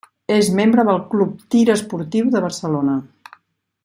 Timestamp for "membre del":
0.59-0.97